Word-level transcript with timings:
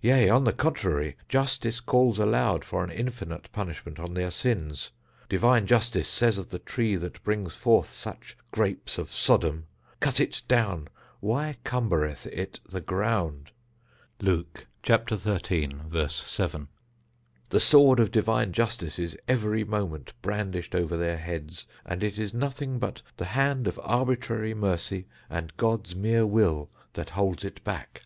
Yea, 0.00 0.30
on 0.30 0.44
the 0.44 0.54
contrary, 0.54 1.16
justice 1.28 1.80
calls 1.82 2.18
aloud 2.18 2.64
for 2.64 2.82
an 2.82 2.90
infinite 2.90 3.50
punishment 3.52 3.98
on 4.00 4.14
their 4.14 4.30
sins. 4.30 4.90
Divine 5.28 5.66
justice 5.66 6.08
says 6.08 6.38
of 6.38 6.48
the 6.48 6.58
tree 6.58 6.96
that 6.96 7.22
brings 7.22 7.54
forth 7.54 7.90
such 7.90 8.38
grapes 8.52 8.96
of 8.96 9.12
Sodom, 9.12 9.66
"Cut 10.00 10.18
it 10.18 10.40
down, 10.48 10.88
why 11.20 11.58
cumbereth 11.62 12.24
it 12.28 12.58
the 12.66 12.80
ground?" 12.80 13.50
Luke 14.18 14.66
xiii. 14.82 15.68
7. 16.08 16.68
The 17.50 17.60
sword 17.60 18.00
of 18.00 18.10
divine 18.10 18.52
justice 18.54 18.98
is 18.98 19.18
every 19.28 19.62
moment 19.64 20.14
brandished 20.22 20.74
over 20.74 20.96
their 20.96 21.18
heads, 21.18 21.66
and 21.84 22.02
it 22.02 22.18
is 22.18 22.32
nothing 22.32 22.78
but 22.78 23.02
the 23.18 23.26
hand 23.26 23.66
of 23.66 23.78
arbitrary 23.82 24.54
mercy, 24.54 25.06
and 25.28 25.54
God's 25.58 25.94
mere 25.94 26.24
will, 26.24 26.70
that 26.94 27.10
holds 27.10 27.44
it 27.44 27.62
back. 27.62 28.00